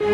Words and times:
The 0.00 0.06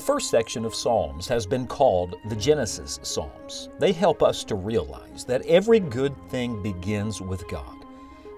first 0.00 0.28
section 0.28 0.64
of 0.64 0.74
Psalms 0.74 1.28
has 1.28 1.46
been 1.46 1.68
called 1.68 2.16
the 2.24 2.34
Genesis 2.34 2.98
Psalms. 3.04 3.68
They 3.78 3.92
help 3.92 4.24
us 4.24 4.42
to 4.44 4.56
realize 4.56 5.24
that 5.26 5.46
every 5.46 5.78
good 5.78 6.16
thing 6.30 6.60
begins 6.60 7.20
with 7.20 7.46
God. 7.46 7.84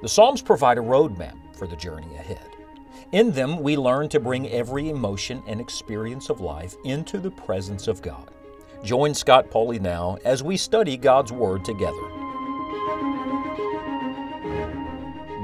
The 0.02 0.08
Psalms 0.08 0.42
provide 0.42 0.76
a 0.76 0.82
roadmap 0.82 1.38
for 1.56 1.66
the 1.66 1.76
journey 1.76 2.14
ahead. 2.16 2.50
In 3.12 3.30
them, 3.30 3.62
we 3.62 3.78
learn 3.78 4.10
to 4.10 4.20
bring 4.20 4.50
every 4.50 4.90
emotion 4.90 5.42
and 5.46 5.62
experience 5.62 6.28
of 6.28 6.42
life 6.42 6.76
into 6.84 7.18
the 7.18 7.30
presence 7.30 7.88
of 7.88 8.02
God. 8.02 8.30
Join 8.84 9.14
Scott 9.14 9.50
Pauley 9.50 9.80
now 9.80 10.18
as 10.26 10.42
we 10.42 10.58
study 10.58 10.98
God's 10.98 11.32
Word 11.32 11.64
together. 11.64 12.15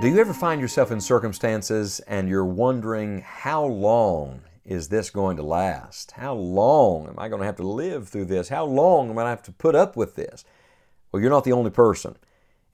Do 0.02 0.08
you 0.08 0.18
ever 0.18 0.34
find 0.34 0.60
yourself 0.60 0.90
in 0.90 1.00
circumstances 1.00 2.00
and 2.08 2.28
you're 2.28 2.44
wondering 2.44 3.20
how 3.20 3.64
long 3.64 4.40
is 4.64 4.88
this 4.88 5.10
going 5.10 5.36
to 5.36 5.44
last? 5.44 6.10
How 6.10 6.34
long 6.34 7.06
am 7.06 7.20
I 7.20 7.28
going 7.28 7.38
to 7.38 7.46
have 7.46 7.54
to 7.58 7.62
live 7.62 8.08
through 8.08 8.24
this? 8.24 8.48
How 8.48 8.64
long 8.64 9.10
am 9.10 9.12
I 9.12 9.22
going 9.22 9.26
to 9.26 9.30
have 9.30 9.44
to 9.44 9.52
put 9.52 9.76
up 9.76 9.96
with 9.96 10.16
this? 10.16 10.44
Well, 11.12 11.22
you're 11.22 11.30
not 11.30 11.44
the 11.44 11.52
only 11.52 11.70
person. 11.70 12.16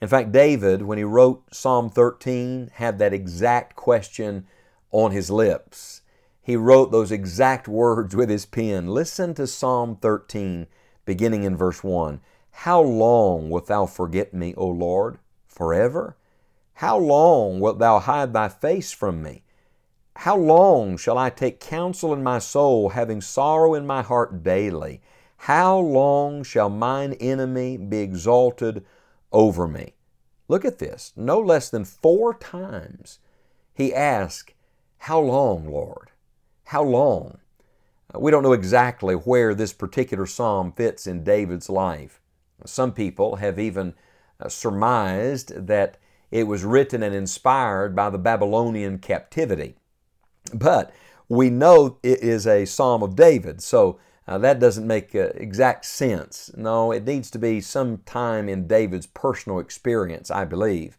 In 0.01 0.09
fact, 0.09 0.33
David, 0.33 0.81
when 0.81 0.97
he 0.97 1.05
wrote 1.05 1.55
Psalm 1.55 1.91
13, 1.91 2.71
had 2.73 2.99
that 2.99 3.13
exact 3.13 3.77
question 3.77 4.47
on 4.91 5.11
his 5.11 5.31
lips. 5.31 6.01
He 6.41 6.57
wrote 6.57 6.91
those 6.91 7.13
exact 7.13 7.69
words 7.69 8.17
with 8.17 8.31
his 8.31 8.47
pen. 8.47 8.87
Listen 8.87 9.35
to 9.35 9.47
Psalm 9.47 9.97
13, 9.97 10.67
beginning 11.05 11.43
in 11.43 11.59
verse 11.59 11.85
1. 11.85 12.23
How 12.53 12.81
long 12.81 13.51
wilt 13.51 13.67
thou 13.67 13.85
forget 13.85 14.33
me, 14.33 14.55
O 14.57 14.67
Lord? 14.67 15.19
Forever? 15.47 16.17
How 16.79 16.97
long 16.97 17.59
wilt 17.59 17.81
thou 17.81 17.99
hide 17.99 18.33
thy 18.33 18.49
face 18.49 18.93
from 18.93 19.21
me? 19.21 19.43
How 20.15 20.37
long 20.37 20.97
shall 20.97 21.19
I 21.19 21.29
take 21.29 21.59
counsel 21.59 22.13
in 22.13 22.23
my 22.23 22.39
soul, 22.39 22.91
having 22.91 23.21
sorrow 23.21 23.75
in 23.75 23.85
my 23.85 24.01
heart 24.01 24.45
daily? 24.45 25.01
How 25.39 25.77
long 25.77 26.45
shall 26.45 26.71
mine 26.71 27.15
enemy 27.15 27.79
be 27.79 27.99
exalted 27.99 28.85
over 29.33 29.67
me? 29.67 29.95
Look 30.47 30.65
at 30.65 30.79
this. 30.79 31.13
No 31.17 31.41
less 31.41 31.69
than 31.69 31.85
four 31.85 32.33
times 32.33 33.19
he 33.75 33.93
asked, 33.93 34.55
How 34.99 35.19
long, 35.19 35.69
Lord? 35.69 36.13
How 36.67 36.85
long? 36.85 37.39
Uh, 38.15 38.21
we 38.21 38.31
don't 38.31 38.45
know 38.45 38.53
exactly 38.53 39.17
where 39.17 39.53
this 39.53 39.73
particular 39.73 40.27
psalm 40.27 40.71
fits 40.71 41.09
in 41.09 41.25
David's 41.25 41.69
life. 41.69 42.21
Some 42.65 42.93
people 42.93 43.35
have 43.35 43.59
even 43.59 43.95
uh, 44.39 44.49
surmised 44.49 45.67
that 45.67 45.99
it 46.31 46.47
was 46.47 46.65
written 46.65 47.03
and 47.03 47.15
inspired 47.15 47.97
by 47.97 48.11
the 48.11 48.19
Babylonian 48.19 48.99
captivity. 48.99 49.75
But 50.53 50.93
we 51.29 51.51
know 51.51 51.99
it 52.03 52.21
is 52.21 52.47
a 52.47 52.65
Psalm 52.65 53.03
of 53.03 53.17
David, 53.17 53.63
so 53.63 53.99
uh, 54.27 54.39
that 54.39 54.61
doesn't 54.61 54.87
make 54.87 55.15
uh, 55.15 55.31
exact 55.35 55.85
sense. 55.85 56.51
No, 56.57 56.93
it 56.93 57.07
needs 57.07 57.31
to 57.31 57.39
be 57.39 57.61
some 57.61 57.99
time 57.99 58.49
in 58.49 58.67
David's 58.67 59.07
personal 59.07 59.59
experience, 59.59 60.31
I 60.31 60.45
believe. 60.45 60.99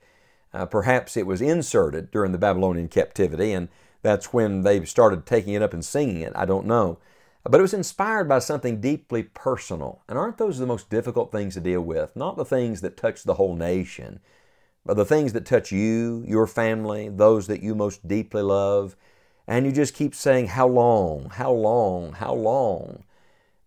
Uh, 0.51 0.65
perhaps 0.65 1.15
it 1.15 1.27
was 1.27 1.41
inserted 1.41 2.09
during 2.09 2.31
the 2.31 2.39
Babylonian 2.39 2.87
captivity, 2.87 3.51
and 3.51 3.69
that's 4.01 4.33
when 4.33 4.61
they 4.63 4.83
started 4.85 5.25
taking 5.25 5.53
it 5.53 5.61
up 5.61 5.73
and 5.73 5.85
singing 5.85 6.21
it. 6.21 6.33
I 6.35 6.45
don't 6.45 6.65
know. 6.65 6.97
But 7.43 7.59
it 7.59 7.61
was 7.61 7.73
inspired 7.73 8.27
by 8.27 8.39
something 8.39 8.81
deeply 8.81 9.23
personal. 9.23 10.01
And 10.07 10.17
aren't 10.17 10.37
those 10.37 10.59
the 10.59 10.65
most 10.65 10.89
difficult 10.89 11.31
things 11.31 11.53
to 11.53 11.61
deal 11.61 11.81
with? 11.81 12.15
Not 12.15 12.35
the 12.35 12.45
things 12.45 12.81
that 12.81 12.97
touch 12.97 13.23
the 13.23 13.35
whole 13.35 13.55
nation, 13.55 14.19
the 14.85 15.05
things 15.05 15.33
that 15.33 15.45
touch 15.45 15.71
you, 15.71 16.23
your 16.27 16.47
family, 16.47 17.09
those 17.09 17.47
that 17.47 17.61
you 17.61 17.75
most 17.75 18.07
deeply 18.07 18.41
love 18.41 18.95
and 19.49 19.65
you 19.65 19.71
just 19.71 19.95
keep 19.95 20.13
saying, 20.13 20.47
How 20.47 20.67
long? 20.67 21.31
How 21.31 21.51
long? 21.51 22.13
How 22.13 22.33
long? 22.35 23.03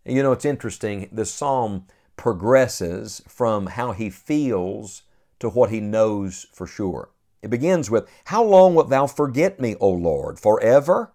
You 0.05 0.23
know, 0.23 0.31
it's 0.31 0.45
interesting. 0.45 1.09
The 1.11 1.27
psalm 1.27 1.87
progresses 2.17 3.21
from 3.27 3.67
how 3.67 3.91
he 3.91 4.09
feels 4.09 5.03
to 5.41 5.49
what 5.49 5.71
he 5.71 5.81
knows 5.81 6.47
for 6.53 6.69
sure. 6.69 7.11
It 7.43 7.50
begins 7.50 7.91
with, 7.91 8.09
How 8.27 8.44
long 8.44 8.77
wilt 8.77 8.91
thou 8.91 9.09
forget 9.09 9.59
me, 9.59 9.75
O 9.81 9.91
Lord? 9.91 10.39
Forever? 10.39 11.12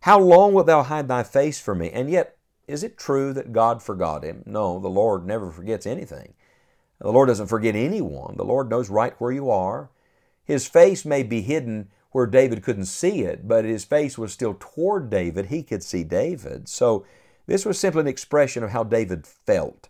How 0.00 0.18
long 0.18 0.54
wilt 0.54 0.66
thou 0.66 0.82
hide 0.82 1.06
thy 1.06 1.22
face 1.22 1.60
from 1.60 1.78
me? 1.78 1.90
And 1.90 2.10
yet, 2.10 2.36
is 2.66 2.82
it 2.82 2.98
true 2.98 3.32
that 3.34 3.52
God 3.52 3.80
forgot 3.80 4.24
him? 4.24 4.42
No, 4.44 4.80
the 4.80 4.88
Lord 4.88 5.24
never 5.24 5.52
forgets 5.52 5.86
anything. 5.86 6.34
The 7.00 7.12
Lord 7.12 7.28
doesn't 7.28 7.46
forget 7.46 7.74
anyone. 7.74 8.34
The 8.36 8.44
Lord 8.44 8.68
knows 8.68 8.90
right 8.90 9.14
where 9.18 9.32
you 9.32 9.50
are. 9.50 9.90
His 10.44 10.66
face 10.66 11.04
may 11.04 11.22
be 11.22 11.40
hidden 11.40 11.88
where 12.12 12.26
David 12.26 12.62
couldn't 12.62 12.86
see 12.86 13.22
it, 13.22 13.46
but 13.46 13.64
his 13.64 13.84
face 13.84 14.18
was 14.18 14.32
still 14.32 14.56
toward 14.58 15.10
David. 15.10 15.46
He 15.46 15.62
could 15.62 15.82
see 15.82 16.04
David. 16.04 16.68
So 16.68 17.06
this 17.46 17.64
was 17.64 17.78
simply 17.78 18.02
an 18.02 18.06
expression 18.06 18.62
of 18.62 18.70
how 18.70 18.84
David 18.84 19.26
felt. 19.26 19.88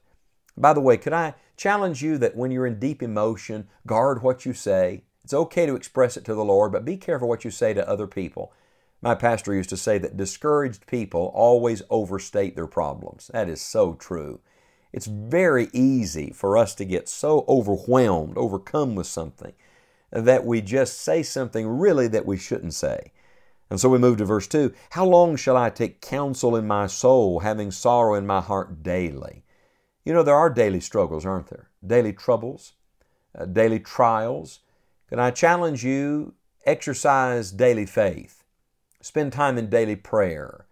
By 0.57 0.73
the 0.73 0.81
way, 0.81 0.97
could 0.97 1.13
I 1.13 1.35
challenge 1.57 2.03
you 2.03 2.19
that 2.19 2.37
when 2.37 2.51
you're 2.51 2.67
in 2.67 2.79
deep 2.79 3.03
emotion, 3.03 3.69
guard 3.87 4.23
what 4.23 4.45
you 4.45 4.53
say? 4.53 5.05
It's 5.25 5.35
okay 5.35 5.67
to 5.67 5.75
express 5.75 6.17
it 6.17 6.25
to 6.27 6.35
the 6.35 6.45
Lord, 6.45 6.73
but 6.73 6.85
be 6.85 6.97
careful 6.97 7.29
what 7.29 7.45
you 7.45 7.51
say 7.51 7.73
to 7.75 7.89
other 7.89 8.07
people. 8.07 8.53
My 9.03 9.15
pastor 9.15 9.55
used 9.55 9.71
to 9.71 9.77
say 9.77 9.97
that 9.99 10.17
discouraged 10.17 10.87
people 10.87 11.33
always 11.35 11.83
overstate 11.89 12.55
their 12.55 12.67
problems. 12.67 13.31
That 13.33 13.49
is 13.49 13.63
so 13.63 13.95
true. 13.95 14.41
It's 14.93 15.07
very 15.07 15.69
easy 15.73 16.33
for 16.33 16.57
us 16.57 16.75
to 16.77 16.85
get 16.85 17.09
so 17.09 17.45
overwhelmed, 17.49 18.37
overcome 18.37 18.95
with 18.95 19.07
something 19.07 19.53
that 20.11 20.45
we 20.45 20.61
just 20.61 21.01
say 21.01 21.23
something 21.23 21.67
really 21.67 22.09
that 22.09 22.27
we 22.27 22.37
shouldn't 22.37 22.75
say. 22.75 23.13
And 23.71 23.81
so 23.81 23.89
we 23.89 23.99
move 23.99 24.19
to 24.19 24.25
verse 24.25 24.49
2 24.49 24.75
How 24.91 25.05
long 25.05 25.37
shall 25.37 25.57
I 25.57 25.71
take 25.71 26.01
counsel 26.01 26.57
in 26.57 26.67
my 26.67 26.87
soul, 26.89 27.41
having 27.41 27.71
sorrow 27.71 28.15
in 28.15 28.27
my 28.27 28.41
heart 28.41 28.83
daily? 28.83 29.45
You 30.05 30.13
know, 30.13 30.23
there 30.23 30.35
are 30.35 30.51
daily 30.51 30.81
struggles, 30.81 31.25
aren't 31.25 31.49
there? 31.49 31.71
Daily 31.87 32.13
troubles, 32.13 32.73
uh, 33.39 33.45
daily 33.45 33.79
trials. 33.79 34.61
Can 35.09 35.21
I 35.21 35.31
challenge 35.31 35.85
you? 35.85 36.35
Exercise 36.67 37.53
daily 37.53 37.87
faith. 37.87 38.45
Spend 39.01 39.33
time 39.33 39.57
in 39.57 39.71
daily 39.71 39.97
prayer. 39.97 40.67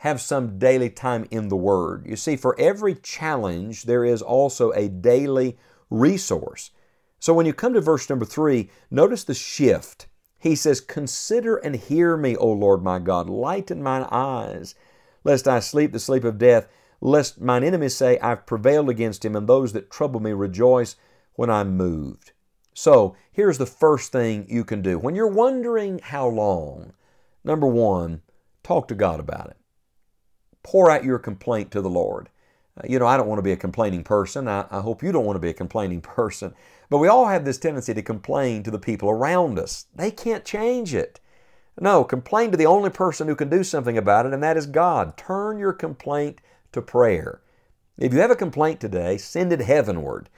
Have 0.00 0.22
some 0.22 0.58
daily 0.58 0.88
time 0.88 1.26
in 1.30 1.48
the 1.48 1.56
Word. 1.56 2.06
You 2.06 2.16
see, 2.16 2.34
for 2.34 2.58
every 2.58 2.94
challenge, 2.94 3.82
there 3.82 4.02
is 4.02 4.22
also 4.22 4.70
a 4.72 4.88
daily 4.88 5.58
resource. 5.90 6.70
So 7.18 7.34
when 7.34 7.44
you 7.44 7.52
come 7.52 7.74
to 7.74 7.82
verse 7.82 8.08
number 8.08 8.24
three, 8.24 8.70
notice 8.90 9.24
the 9.24 9.34
shift. 9.34 10.06
He 10.38 10.54
says, 10.54 10.80
Consider 10.80 11.56
and 11.56 11.76
hear 11.76 12.16
me, 12.16 12.34
O 12.34 12.50
Lord 12.50 12.82
my 12.82 12.98
God. 12.98 13.28
Lighten 13.28 13.82
mine 13.82 14.06
eyes, 14.10 14.74
lest 15.22 15.46
I 15.46 15.60
sleep 15.60 15.92
the 15.92 15.98
sleep 15.98 16.24
of 16.24 16.38
death, 16.38 16.66
lest 17.02 17.38
mine 17.38 17.62
enemies 17.62 17.94
say, 17.94 18.18
I've 18.20 18.46
prevailed 18.46 18.88
against 18.88 19.22
him, 19.22 19.36
and 19.36 19.46
those 19.46 19.74
that 19.74 19.90
trouble 19.90 20.20
me 20.20 20.32
rejoice 20.32 20.96
when 21.34 21.50
I'm 21.50 21.76
moved. 21.76 22.32
So 22.72 23.16
here's 23.30 23.58
the 23.58 23.66
first 23.66 24.12
thing 24.12 24.46
you 24.48 24.64
can 24.64 24.80
do. 24.80 24.98
When 24.98 25.14
you're 25.14 25.26
wondering 25.26 26.00
how 26.02 26.26
long, 26.26 26.94
number 27.44 27.66
one, 27.66 28.22
talk 28.62 28.88
to 28.88 28.94
God 28.94 29.20
about 29.20 29.50
it. 29.50 29.58
Pour 30.62 30.90
out 30.90 31.04
your 31.04 31.18
complaint 31.18 31.70
to 31.70 31.80
the 31.80 31.90
Lord. 31.90 32.28
Uh, 32.76 32.82
you 32.88 32.98
know, 32.98 33.06
I 33.06 33.16
don't 33.16 33.26
want 33.28 33.38
to 33.38 33.42
be 33.42 33.52
a 33.52 33.56
complaining 33.56 34.04
person. 34.04 34.48
I, 34.48 34.66
I 34.70 34.80
hope 34.80 35.02
you 35.02 35.12
don't 35.12 35.24
want 35.24 35.36
to 35.36 35.40
be 35.40 35.50
a 35.50 35.54
complaining 35.54 36.00
person. 36.02 36.54
But 36.88 36.98
we 36.98 37.08
all 37.08 37.26
have 37.26 37.44
this 37.44 37.58
tendency 37.58 37.94
to 37.94 38.02
complain 38.02 38.62
to 38.62 38.70
the 38.70 38.78
people 38.78 39.08
around 39.08 39.58
us. 39.58 39.86
They 39.94 40.10
can't 40.10 40.44
change 40.44 40.94
it. 40.94 41.20
No, 41.80 42.04
complain 42.04 42.50
to 42.50 42.56
the 42.56 42.66
only 42.66 42.90
person 42.90 43.26
who 43.26 43.36
can 43.36 43.48
do 43.48 43.64
something 43.64 43.96
about 43.96 44.26
it, 44.26 44.34
and 44.34 44.42
that 44.42 44.56
is 44.56 44.66
God. 44.66 45.16
Turn 45.16 45.58
your 45.58 45.72
complaint 45.72 46.40
to 46.72 46.82
prayer. 46.82 47.40
If 47.96 48.12
you 48.12 48.20
have 48.20 48.30
a 48.30 48.36
complaint 48.36 48.80
today, 48.80 49.16
send 49.16 49.52
it 49.52 49.60
heavenward. 49.60 50.28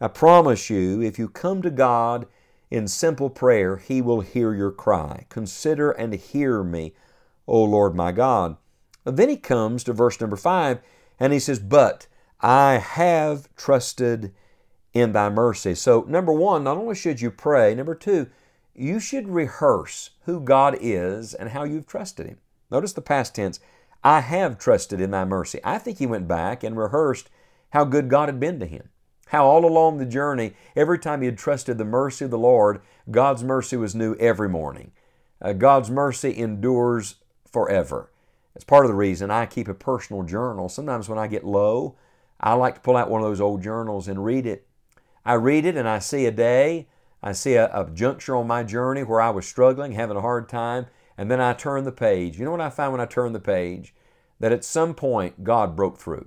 I 0.00 0.08
promise 0.08 0.70
you, 0.70 1.02
if 1.02 1.18
you 1.18 1.28
come 1.28 1.62
to 1.62 1.70
God 1.70 2.26
in 2.70 2.88
simple 2.88 3.30
prayer, 3.30 3.76
He 3.76 4.00
will 4.00 4.20
hear 4.20 4.54
your 4.54 4.70
cry. 4.70 5.26
Consider 5.28 5.90
and 5.90 6.14
hear 6.14 6.62
me, 6.62 6.94
O 7.46 7.62
Lord 7.62 7.94
my 7.94 8.12
God. 8.12 8.56
Then 9.16 9.28
He 9.28 9.36
comes 9.36 9.84
to 9.84 9.92
verse 9.92 10.20
number 10.20 10.36
five, 10.36 10.80
and 11.18 11.32
He 11.32 11.38
says, 11.38 11.58
But 11.58 12.06
I 12.40 12.74
have 12.74 13.54
trusted 13.56 14.32
in 14.92 15.12
thy 15.12 15.28
mercy. 15.28 15.74
So, 15.74 16.04
number 16.08 16.32
one, 16.32 16.64
not 16.64 16.76
only 16.76 16.94
should 16.94 17.20
you 17.20 17.30
pray, 17.30 17.74
number 17.74 17.94
two, 17.94 18.28
you 18.74 19.00
should 19.00 19.28
rehearse 19.28 20.10
who 20.24 20.40
God 20.40 20.76
is 20.80 21.34
and 21.34 21.50
how 21.50 21.64
you've 21.64 21.86
trusted 21.86 22.26
Him. 22.26 22.38
Notice 22.70 22.92
the 22.92 23.00
past 23.00 23.34
tense 23.34 23.60
I 24.04 24.20
have 24.20 24.58
trusted 24.58 25.00
in 25.00 25.10
thy 25.10 25.24
mercy. 25.24 25.60
I 25.64 25.78
think 25.78 25.98
he 25.98 26.06
went 26.06 26.28
back 26.28 26.62
and 26.62 26.76
rehearsed 26.76 27.30
how 27.70 27.84
good 27.84 28.08
God 28.08 28.28
had 28.28 28.40
been 28.40 28.60
to 28.60 28.66
him. 28.66 28.88
How 29.26 29.44
all 29.44 29.66
along 29.66 29.98
the 29.98 30.06
journey, 30.06 30.54
every 30.74 30.98
time 30.98 31.20
he 31.20 31.26
had 31.26 31.36
trusted 31.36 31.76
the 31.76 31.84
mercy 31.84 32.24
of 32.24 32.30
the 32.30 32.38
Lord, 32.38 32.80
God's 33.10 33.44
mercy 33.44 33.76
was 33.76 33.94
new 33.94 34.14
every 34.14 34.48
morning. 34.48 34.92
Uh, 35.42 35.52
God's 35.52 35.90
mercy 35.90 36.36
endures 36.36 37.16
forever. 37.50 38.10
It's 38.58 38.64
part 38.64 38.84
of 38.84 38.90
the 38.90 38.96
reason 38.96 39.30
I 39.30 39.46
keep 39.46 39.68
a 39.68 39.74
personal 39.74 40.24
journal. 40.24 40.68
Sometimes 40.68 41.08
when 41.08 41.16
I 41.16 41.28
get 41.28 41.44
low, 41.44 41.94
I 42.40 42.54
like 42.54 42.74
to 42.74 42.80
pull 42.80 42.96
out 42.96 43.08
one 43.08 43.22
of 43.22 43.28
those 43.28 43.40
old 43.40 43.62
journals 43.62 44.08
and 44.08 44.24
read 44.24 44.46
it 44.46 44.66
I 45.24 45.34
read 45.34 45.64
it 45.64 45.76
and 45.76 45.88
I 45.88 46.00
see 46.00 46.26
a 46.26 46.32
day 46.32 46.88
I 47.22 47.32
see 47.32 47.54
a, 47.54 47.66
a 47.66 47.88
juncture 47.88 48.34
on 48.34 48.48
my 48.48 48.64
journey 48.64 49.04
where 49.04 49.20
I 49.20 49.30
was 49.30 49.46
struggling, 49.46 49.92
having 49.92 50.16
a 50.16 50.22
hard 50.22 50.48
time, 50.48 50.86
and 51.16 51.30
then 51.30 51.40
I 51.40 51.52
turn 51.52 51.84
the 51.84 51.92
page. 51.92 52.36
You 52.36 52.44
know 52.44 52.50
what 52.50 52.60
I 52.60 52.70
find 52.70 52.90
when 52.90 53.00
I 53.00 53.06
turn 53.06 53.32
the 53.32 53.38
page? 53.38 53.94
That 54.40 54.52
at 54.52 54.64
some 54.64 54.94
point 54.94 55.44
God 55.44 55.76
broke 55.76 55.98
through. 55.98 56.26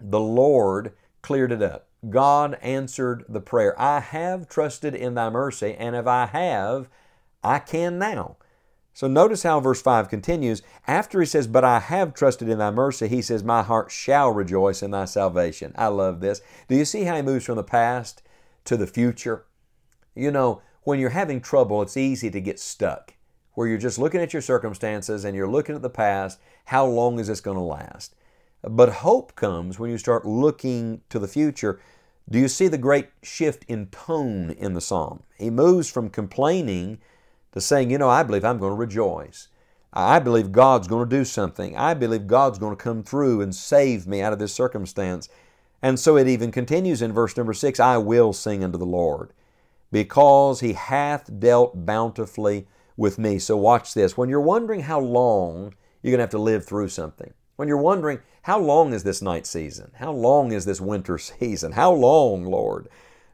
The 0.00 0.20
Lord 0.20 0.94
cleared 1.22 1.52
it 1.52 1.62
up. 1.62 1.88
God 2.08 2.58
answered 2.60 3.24
the 3.28 3.40
prayer. 3.40 3.80
I 3.80 4.00
have 4.00 4.48
trusted 4.48 4.96
in 4.96 5.14
thy 5.14 5.30
mercy, 5.30 5.76
and 5.78 5.94
if 5.94 6.08
I 6.08 6.26
have, 6.26 6.88
I 7.44 7.60
can 7.60 7.98
now. 7.98 8.36
So 8.96 9.08
notice 9.08 9.42
how 9.42 9.60
verse 9.60 9.82
5 9.82 10.08
continues. 10.08 10.62
After 10.86 11.20
he 11.20 11.26
says, 11.26 11.46
But 11.46 11.64
I 11.64 11.80
have 11.80 12.14
trusted 12.14 12.48
in 12.48 12.56
thy 12.56 12.70
mercy, 12.70 13.08
he 13.08 13.20
says, 13.20 13.44
My 13.44 13.62
heart 13.62 13.90
shall 13.90 14.30
rejoice 14.30 14.82
in 14.82 14.90
thy 14.90 15.04
salvation. 15.04 15.74
I 15.76 15.88
love 15.88 16.20
this. 16.20 16.40
Do 16.66 16.76
you 16.76 16.86
see 16.86 17.04
how 17.04 17.14
he 17.14 17.20
moves 17.20 17.44
from 17.44 17.56
the 17.56 17.62
past 17.62 18.22
to 18.64 18.74
the 18.74 18.86
future? 18.86 19.44
You 20.14 20.30
know, 20.30 20.62
when 20.84 20.98
you're 20.98 21.10
having 21.10 21.42
trouble, 21.42 21.82
it's 21.82 21.98
easy 21.98 22.30
to 22.30 22.40
get 22.40 22.58
stuck, 22.58 23.12
where 23.52 23.68
you're 23.68 23.76
just 23.76 23.98
looking 23.98 24.22
at 24.22 24.32
your 24.32 24.40
circumstances 24.40 25.26
and 25.26 25.36
you're 25.36 25.46
looking 25.46 25.74
at 25.74 25.82
the 25.82 25.90
past. 25.90 26.40
How 26.64 26.86
long 26.86 27.18
is 27.18 27.26
this 27.26 27.42
going 27.42 27.58
to 27.58 27.62
last? 27.62 28.14
But 28.62 28.88
hope 28.88 29.34
comes 29.34 29.78
when 29.78 29.90
you 29.90 29.98
start 29.98 30.24
looking 30.24 31.02
to 31.10 31.18
the 31.18 31.28
future. 31.28 31.80
Do 32.30 32.38
you 32.38 32.48
see 32.48 32.66
the 32.66 32.78
great 32.78 33.10
shift 33.22 33.62
in 33.68 33.88
tone 33.88 34.52
in 34.52 34.72
the 34.72 34.80
psalm? 34.80 35.22
He 35.36 35.50
moves 35.50 35.90
from 35.90 36.08
complaining 36.08 36.98
to 37.52 37.60
saying, 37.60 37.90
you 37.90 37.98
know, 37.98 38.08
I 38.08 38.22
believe 38.22 38.44
I'm 38.44 38.58
going 38.58 38.72
to 38.72 38.76
rejoice. 38.76 39.48
I 39.92 40.18
believe 40.18 40.52
God's 40.52 40.88
going 40.88 41.08
to 41.08 41.16
do 41.16 41.24
something. 41.24 41.76
I 41.76 41.94
believe 41.94 42.26
God's 42.26 42.58
going 42.58 42.76
to 42.76 42.82
come 42.82 43.02
through 43.02 43.40
and 43.40 43.54
save 43.54 44.06
me 44.06 44.20
out 44.20 44.32
of 44.32 44.38
this 44.38 44.52
circumstance. 44.52 45.28
And 45.80 45.98
so 45.98 46.16
it 46.16 46.28
even 46.28 46.52
continues 46.52 47.00
in 47.00 47.12
verse 47.12 47.36
number 47.36 47.54
six 47.54 47.80
I 47.80 47.96
will 47.96 48.32
sing 48.32 48.62
unto 48.62 48.78
the 48.78 48.84
Lord 48.84 49.32
because 49.90 50.60
he 50.60 50.74
hath 50.74 51.38
dealt 51.38 51.86
bountifully 51.86 52.66
with 52.96 53.18
me. 53.18 53.38
So 53.38 53.56
watch 53.56 53.94
this. 53.94 54.16
When 54.16 54.28
you're 54.28 54.40
wondering 54.40 54.80
how 54.80 55.00
long 55.00 55.74
you're 56.02 56.10
going 56.10 56.18
to 56.18 56.24
have 56.24 56.30
to 56.30 56.38
live 56.38 56.66
through 56.66 56.88
something, 56.88 57.32
when 57.56 57.68
you're 57.68 57.76
wondering, 57.78 58.20
how 58.42 58.58
long 58.58 58.92
is 58.92 59.02
this 59.02 59.22
night 59.22 59.46
season? 59.46 59.92
How 59.94 60.12
long 60.12 60.52
is 60.52 60.64
this 60.64 60.80
winter 60.80 61.18
season? 61.18 61.72
How 61.72 61.92
long, 61.92 62.44
Lord? 62.44 62.88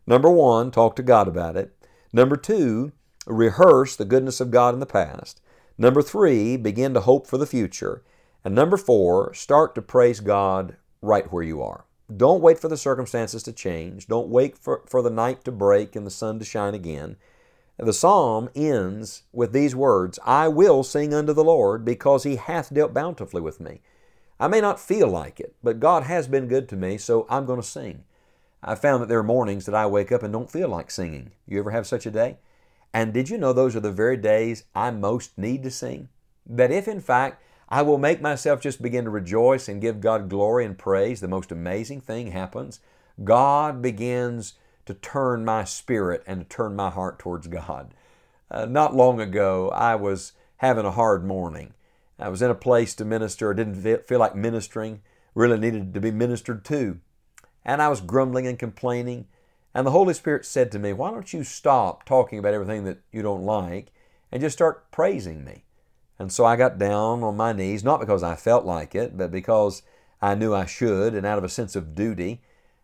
Number 0.06 0.30
one, 0.30 0.70
talk 0.70 0.96
to 0.96 1.02
God 1.02 1.28
about 1.28 1.56
it. 1.56 1.72
Number 2.12 2.36
two, 2.36 2.92
rehearse 3.26 3.96
the 3.96 4.04
goodness 4.04 4.40
of 4.40 4.50
God 4.50 4.74
in 4.74 4.80
the 4.80 4.86
past. 4.86 5.40
Number 5.78 6.02
three, 6.02 6.56
begin 6.56 6.94
to 6.94 7.00
hope 7.00 7.26
for 7.26 7.38
the 7.38 7.46
future. 7.46 8.02
And 8.44 8.54
number 8.54 8.76
four, 8.76 9.32
start 9.34 9.74
to 9.74 9.82
praise 9.82 10.20
God 10.20 10.76
right 11.00 11.30
where 11.32 11.42
you 11.42 11.62
are. 11.62 11.84
Don't 12.14 12.42
wait 12.42 12.58
for 12.58 12.68
the 12.68 12.76
circumstances 12.76 13.42
to 13.44 13.52
change. 13.52 14.06
Don't 14.06 14.28
wait 14.28 14.58
for, 14.58 14.82
for 14.86 15.02
the 15.02 15.10
night 15.10 15.44
to 15.44 15.52
break 15.52 15.96
and 15.96 16.06
the 16.06 16.10
sun 16.10 16.38
to 16.38 16.44
shine 16.44 16.74
again. 16.74 17.16
The 17.78 17.92
psalm 17.92 18.50
ends 18.54 19.22
with 19.32 19.52
these 19.52 19.74
words 19.74 20.18
I 20.24 20.48
will 20.48 20.82
sing 20.82 21.14
unto 21.14 21.32
the 21.32 21.44
Lord 21.44 21.84
because 21.84 22.24
he 22.24 22.36
hath 22.36 22.72
dealt 22.72 22.92
bountifully 22.92 23.40
with 23.40 23.60
me. 23.60 23.80
I 24.38 24.48
may 24.48 24.60
not 24.60 24.80
feel 24.80 25.08
like 25.08 25.40
it, 25.40 25.54
but 25.62 25.80
God 25.80 26.02
has 26.02 26.28
been 26.28 26.48
good 26.48 26.68
to 26.68 26.76
me, 26.76 26.98
so 26.98 27.26
I'm 27.30 27.46
going 27.46 27.60
to 27.60 27.66
sing. 27.66 28.04
I 28.62 28.74
found 28.74 29.02
that 29.02 29.08
there 29.08 29.18
are 29.18 29.24
mornings 29.24 29.66
that 29.66 29.74
I 29.74 29.86
wake 29.86 30.12
up 30.12 30.22
and 30.22 30.32
don't 30.32 30.50
feel 30.50 30.68
like 30.68 30.90
singing. 30.90 31.32
You 31.46 31.60
ever 31.60 31.70
have 31.70 31.86
such 31.86 32.06
a 32.06 32.10
day? 32.10 32.38
And 32.94 33.12
did 33.12 33.30
you 33.30 33.38
know 33.38 33.52
those 33.52 33.74
are 33.74 33.80
the 33.80 33.92
very 33.92 34.16
days 34.16 34.64
I 34.74 34.90
most 34.90 35.38
need 35.38 35.62
to 35.62 35.70
sing? 35.70 36.08
That 36.46 36.70
if 36.70 36.86
in 36.86 37.00
fact 37.00 37.42
I 37.68 37.82
will 37.82 37.98
make 37.98 38.20
myself 38.20 38.60
just 38.60 38.82
begin 38.82 39.04
to 39.04 39.10
rejoice 39.10 39.68
and 39.68 39.80
give 39.80 40.00
God 40.00 40.28
glory 40.28 40.66
and 40.66 40.76
praise, 40.76 41.20
the 41.20 41.28
most 41.28 41.50
amazing 41.50 42.02
thing 42.02 42.32
happens. 42.32 42.80
God 43.24 43.80
begins 43.80 44.54
to 44.84 44.94
turn 44.94 45.44
my 45.44 45.64
spirit 45.64 46.22
and 46.26 46.40
to 46.40 46.46
turn 46.46 46.76
my 46.76 46.90
heart 46.90 47.18
towards 47.18 47.46
God. 47.46 47.94
Uh, 48.50 48.66
not 48.66 48.94
long 48.94 49.20
ago, 49.20 49.70
I 49.70 49.94
was 49.94 50.32
having 50.58 50.84
a 50.84 50.90
hard 50.90 51.24
morning. 51.24 51.72
I 52.18 52.28
was 52.28 52.42
in 52.42 52.50
a 52.50 52.54
place 52.54 52.94
to 52.96 53.04
minister, 53.04 53.50
I 53.50 53.56
didn't 53.56 54.06
feel 54.06 54.18
like 54.18 54.36
ministering, 54.36 55.00
really 55.34 55.58
needed 55.58 55.94
to 55.94 56.00
be 56.00 56.10
ministered 56.10 56.64
to. 56.66 57.00
And 57.64 57.80
I 57.80 57.88
was 57.88 58.00
grumbling 58.00 58.46
and 58.46 58.58
complaining. 58.58 59.26
And 59.74 59.86
the 59.86 59.90
Holy 59.92 60.14
Spirit 60.14 60.44
said 60.44 60.70
to 60.72 60.78
me, 60.78 60.92
Why 60.92 61.10
don't 61.10 61.32
you 61.32 61.44
stop 61.44 62.04
talking 62.04 62.38
about 62.38 62.54
everything 62.54 62.84
that 62.84 62.98
you 63.10 63.22
don't 63.22 63.44
like 63.44 63.92
and 64.30 64.40
just 64.40 64.56
start 64.56 64.90
praising 64.90 65.44
me? 65.44 65.64
And 66.18 66.32
so 66.32 66.44
I 66.44 66.56
got 66.56 66.78
down 66.78 67.22
on 67.22 67.36
my 67.36 67.52
knees, 67.52 67.82
not 67.82 68.00
because 68.00 68.22
I 68.22 68.36
felt 68.36 68.64
like 68.64 68.94
it, 68.94 69.16
but 69.16 69.30
because 69.30 69.82
I 70.20 70.34
knew 70.34 70.54
I 70.54 70.66
should, 70.66 71.14
and 71.14 71.26
out 71.26 71.38
of 71.38 71.44
a 71.44 71.48
sense 71.48 71.74
of 71.74 71.94
duty, 71.94 72.42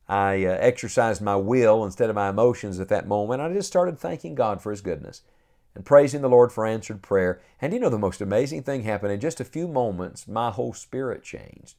I 0.09 0.45
uh, 0.45 0.57
exercised 0.61 1.21
my 1.21 1.37
will 1.37 1.85
instead 1.85 2.09
of 2.09 2.17
my 2.17 2.31
emotions 2.31 2.81
at 2.81 2.89
that 2.89 3.07
moment. 3.07 3.43
I 3.43 3.53
just 3.53 3.69
started 3.69 3.99
thanking 3.99 4.35
God 4.35 4.63
for 4.63 4.71
His 4.71 4.81
goodness 4.81 5.23
and 5.75 5.85
praising 5.85 6.23
the 6.23 6.29
Lord 6.29 6.51
for 6.51 6.67
answered 6.67 7.03
prayer. 7.03 7.41
And 7.61 7.73
you 7.73 7.79
know, 7.79 7.91
the 7.91 7.99
most 7.99 8.21
amazing 8.21 8.63
thing 8.63 8.83
happened 8.83 9.13
in 9.13 9.21
just 9.21 9.41
a 9.41 9.45
few 9.45 9.69
moments, 9.69 10.27
my 10.27 10.51
whole 10.51 10.73
spirit 10.73 11.23
changed. 11.23 11.77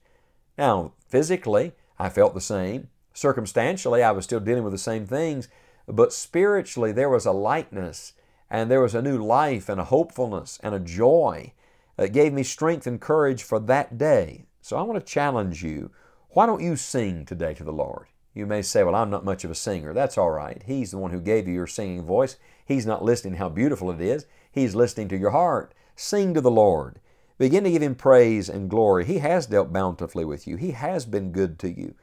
Now, 0.57 0.93
physically, 1.07 1.73
I 1.97 2.09
felt 2.09 2.33
the 2.33 2.41
same. 2.41 2.89
Circumstantially, 3.13 4.03
I 4.03 4.11
was 4.11 4.25
still 4.25 4.39
dealing 4.39 4.63
with 4.63 4.73
the 4.73 4.77
same 4.77 5.05
things, 5.05 5.47
but 5.87 6.13
spiritually, 6.13 6.91
there 6.91 7.09
was 7.09 7.25
a 7.25 7.31
lightness 7.31 8.13
and 8.49 8.69
there 8.69 8.81
was 8.81 8.95
a 8.95 9.01
new 9.01 9.17
life 9.23 9.69
and 9.69 9.79
a 9.79 9.85
hopefulness 9.85 10.59
and 10.63 10.73
a 10.73 10.79
joy 10.79 11.53
that 11.97 12.13
gave 12.13 12.33
me 12.33 12.43
strength 12.43 12.87
and 12.87 13.01
courage 13.01 13.43
for 13.43 13.59
that 13.59 13.97
day. 13.97 14.45
So 14.61 14.77
I 14.77 14.81
want 14.83 14.99
to 14.99 15.11
challenge 15.11 15.63
you. 15.63 15.91
Why 16.29 16.45
don't 16.45 16.61
you 16.63 16.75
sing 16.75 17.25
today 17.25 17.53
to 17.55 17.63
the 17.63 17.73
Lord? 17.73 18.07
You 18.33 18.45
may 18.45 18.61
say, 18.61 18.83
Well, 18.83 18.95
I'm 18.95 19.09
not 19.09 19.25
much 19.25 19.43
of 19.43 19.51
a 19.51 19.55
singer. 19.55 19.93
That's 19.93 20.17
all 20.17 20.29
right. 20.31 20.61
He's 20.65 20.91
the 20.91 20.97
one 20.97 21.11
who 21.11 21.19
gave 21.19 21.47
you 21.47 21.53
your 21.53 21.67
singing 21.67 22.03
voice. 22.03 22.37
He's 22.65 22.85
not 22.85 23.03
listening 23.03 23.35
how 23.35 23.49
beautiful 23.49 23.91
it 23.91 23.99
is, 23.99 24.25
He's 24.51 24.75
listening 24.75 25.09
to 25.09 25.17
your 25.17 25.31
heart. 25.31 25.73
Sing 25.95 26.33
to 26.33 26.41
the 26.41 26.51
Lord. 26.51 26.99
Begin 27.37 27.63
to 27.63 27.71
give 27.71 27.81
Him 27.81 27.95
praise 27.95 28.47
and 28.47 28.69
glory. 28.69 29.05
He 29.05 29.17
has 29.19 29.47
dealt 29.47 29.73
bountifully 29.73 30.25
with 30.25 30.47
you, 30.47 30.55
He 30.55 30.71
has 30.71 31.05
been 31.05 31.31
good 31.31 31.59
to 31.59 31.69
you. 31.69 31.95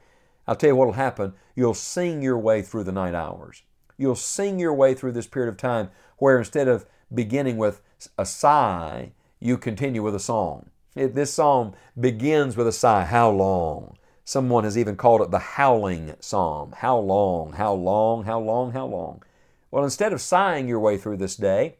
I'll 0.47 0.55
tell 0.55 0.69
you 0.69 0.75
what 0.75 0.87
will 0.87 0.93
happen. 0.93 1.33
You'll 1.55 1.73
sing 1.73 2.21
your 2.21 2.37
way 2.37 2.61
through 2.61 2.85
the 2.85 2.91
night 2.91 3.13
hours. 3.13 3.63
You'll 3.97 4.15
sing 4.15 4.59
your 4.59 4.73
way 4.73 4.93
through 4.93 5.13
this 5.13 5.27
period 5.27 5.49
of 5.49 5.57
time 5.57 5.89
where 6.17 6.37
instead 6.37 6.67
of 6.67 6.85
beginning 7.13 7.57
with 7.57 7.81
a 8.17 8.25
sigh, 8.25 9.11
you 9.39 9.57
continue 9.57 10.03
with 10.03 10.15
a 10.15 10.19
song. 10.19 10.69
It, 10.95 11.15
this 11.15 11.33
psalm 11.33 11.73
begins 11.99 12.57
with 12.57 12.67
a 12.67 12.71
sigh. 12.71 13.03
How 13.03 13.29
long? 13.29 13.97
Someone 14.23 14.63
has 14.63 14.77
even 14.77 14.95
called 14.95 15.21
it 15.21 15.31
the 15.31 15.39
howling 15.39 16.15
psalm. 16.19 16.73
How 16.77 16.97
long? 16.97 17.53
How 17.53 17.73
long? 17.73 18.23
How 18.23 18.39
long? 18.39 18.71
How 18.71 18.85
long? 18.85 19.23
Well, 19.71 19.83
instead 19.83 20.13
of 20.13 20.21
sighing 20.21 20.67
your 20.67 20.79
way 20.79 20.97
through 20.97 21.17
this 21.17 21.35
day, 21.35 21.77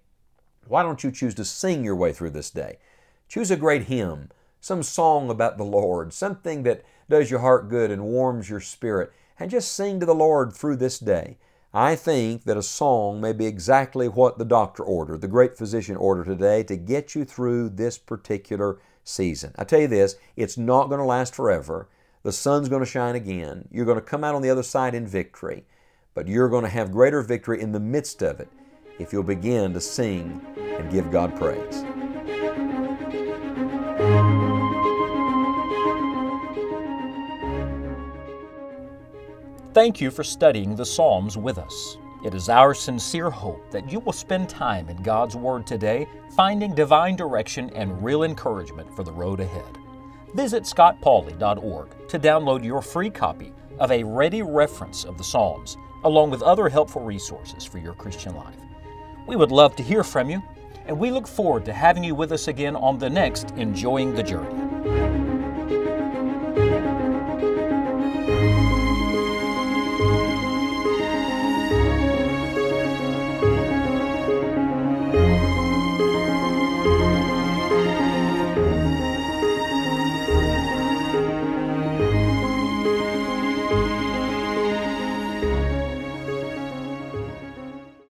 why 0.68 0.83
don't 0.83 1.04
you 1.04 1.12
choose 1.12 1.33
to 1.36 1.45
sing 1.45 1.83
your 1.83 1.95
way 1.95 2.14
through 2.14 2.31
this 2.31 2.50
day? 2.50 2.78
Choose 3.28 3.52
a 3.52 3.57
great 3.57 3.83
hymn, 3.83 4.30
some 4.62 4.83
song 4.83 5.30
about 5.30 5.57
the 5.57 5.66
Lord, 5.66 6.14
something 6.14 6.64
that 6.64 6.83
does 7.09 7.31
your 7.31 7.40
heart 7.40 7.69
good 7.69 7.92
and 7.92 8.04
warms 8.04 8.49
your 8.49 8.59
spirit, 8.59 9.11
and 9.40 9.52
just 9.52 9.71
sing 9.71 9.99
to 9.99 10.06
the 10.06 10.16
Lord 10.16 10.54
through 10.54 10.78
this 10.78 10.99
day. 10.99 11.37
I 11.73 11.95
think 11.95 12.45
that 12.45 12.57
a 12.57 12.64
song 12.64 13.21
may 13.21 13.33
be 13.33 13.45
exactly 13.45 14.07
what 14.07 14.37
the 14.37 14.45
doctor 14.45 14.83
ordered, 14.83 15.21
the 15.21 15.28
great 15.28 15.57
physician 15.57 15.95
ordered 15.95 16.26
today 16.26 16.64
to 16.64 16.76
get 16.76 17.14
you 17.14 17.26
through 17.26 17.69
this 17.69 17.97
particular 17.97 18.80
season. 19.04 19.54
I 19.57 19.64
tell 19.64 19.81
you 19.81 19.87
this, 19.87 20.16
it's 20.35 20.57
not 20.57 20.87
going 20.87 20.99
to 20.99 21.06
last 21.06 21.35
forever. 21.35 21.87
The 22.23 22.31
sun's 22.31 22.69
going 22.69 22.83
to 22.83 22.90
shine 22.90 23.16
again. 23.16 23.68
You're 23.71 23.85
going 23.85 23.99
to 23.99 24.02
come 24.02 24.23
out 24.23 24.35
on 24.35 24.42
the 24.42 24.49
other 24.49 24.64
side 24.64 24.95
in 24.95 25.06
victory, 25.06 25.66
but 26.14 26.28
you're 26.28 26.49
going 26.49 26.64
to 26.64 26.69
have 26.69 26.92
greater 26.92 27.21
victory 27.21 27.61
in 27.61 27.71
the 27.71 27.80
midst 27.80 28.21
of 28.21 28.40
it 28.40 28.49
if 28.97 29.14
you'll 29.14 29.23
begin 29.23 29.73
to 29.73 29.81
sing 29.81 30.42
and 30.57 30.92
give 30.92 31.11
God 31.11 31.35
praise. 31.37 31.85
Thank 39.78 40.02
you 40.02 40.10
for 40.10 40.24
studying 40.24 40.76
the 40.76 40.84
Psalms 40.84 41.38
with 41.38 41.60
us. 41.60 42.00
It 42.26 42.34
is 42.34 42.50
our 42.50 42.74
sincere 42.74 43.30
hope 43.30 43.69
that 43.69 43.92
you 43.92 44.00
will 44.00 44.12
spend 44.12 44.50
time 44.50 44.90
in 44.90 45.04
God's 45.04 45.36
Word 45.36 45.68
today, 45.68 46.07
finding 46.36 46.74
divine 46.74 47.16
direction 47.16 47.69
and 47.76 48.04
real 48.04 48.24
encouragement 48.24 48.92
for 48.96 49.04
the 49.04 49.12
road 49.12 49.40
ahead. 49.40 49.78
Visit 50.34 50.64
scottpauley.org 50.64 52.07
to 52.07 52.18
download 52.18 52.66
your 52.66 52.81
free 52.81 53.12
copy 53.12 53.54
of 53.78 53.92
a 53.92 54.04
ready 54.04 54.42
reference 54.42 55.04
of 55.04 55.16
the 55.16 55.24
Psalms, 55.24 55.78
along 56.06 56.31
with 56.31 56.42
other 56.42 56.69
helpful 56.69 57.04
resources 57.04 57.64
for 57.64 57.78
your 57.78 57.94
Christian 57.94 58.36
life. 58.36 58.57
We 59.28 59.36
would 59.36 59.52
love 59.52 59.76
to 59.76 59.84
hear 59.84 60.04
from 60.04 60.31
you, 60.31 60.42
and 60.88 60.98
we 60.98 61.12
look 61.12 61.28
forward 61.28 61.66
to 61.66 61.72
having 61.72 62.04
you 62.04 62.16
with 62.16 62.31
us 62.31 62.48
again 62.48 62.76
on 62.76 62.98
the 62.98 63.12
next 63.12 63.52
Enjoying 63.52 64.16
the 64.16 64.24
Journey. 64.24 64.67